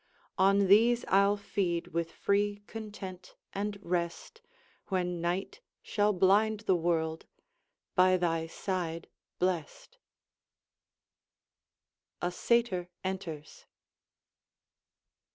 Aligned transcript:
On 0.39 0.65
these 0.65 1.05
I'll 1.09 1.37
feed 1.37 1.89
with 1.89 2.11
free 2.11 2.63
content 2.65 3.35
and 3.53 3.77
rest, 3.83 4.41
When 4.87 5.21
night 5.21 5.61
shall 5.83 6.11
blind 6.11 6.61
the 6.61 6.75
world, 6.75 7.27
by 7.93 8.17
thy 8.17 8.47
side 8.47 9.07
blessed 9.37 9.99
[A 12.19 12.31
Satyr 12.31 12.89
enters. 13.03 13.65